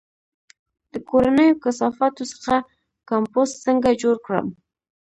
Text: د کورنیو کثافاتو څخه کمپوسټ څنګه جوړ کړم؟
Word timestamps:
د 0.91 0.93
کورنیو 1.09 1.59
کثافاتو 1.63 2.23
څخه 2.33 2.55
کمپوسټ 3.09 3.55
څنګه 3.65 3.89
جوړ 4.01 4.15
کړم؟ 4.25 4.47